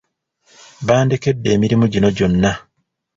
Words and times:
Bandekedde 0.87 1.47
emirimu 1.55 1.85
gino 1.93 2.09
gyonna. 2.17 2.51